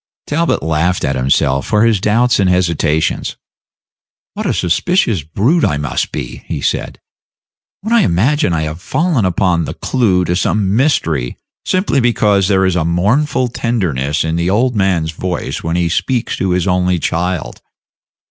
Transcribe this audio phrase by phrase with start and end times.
[0.25, 3.35] Talbot laughed at himself for his doubts and hesitations.
[4.33, 6.97] "What a suspicious brute I must be," he said,
[7.81, 11.37] "when I imagine I have fallen upon the clew to some mystery
[11.67, 16.35] simply because there is a mournful tenderness in the old man's voice when he speaks
[16.37, 17.61] to his only child!